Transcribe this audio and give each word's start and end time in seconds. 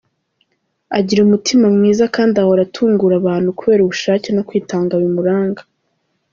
Agira 0.97 1.19
umutima 1.23 1.65
mwiza 1.75 2.05
kandi 2.15 2.35
ahora 2.43 2.61
atungura 2.67 3.15
abantu 3.21 3.49
kubera 3.57 3.81
ubushake 3.83 4.27
no 4.33 4.45
kwitanga 4.47 4.93
bimuranga. 5.01 5.61